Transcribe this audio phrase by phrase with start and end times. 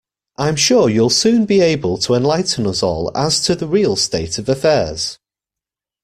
[0.39, 4.39] I'm sure you'll soon be able to enlighten us all as to the real state
[4.39, 5.19] of affairs.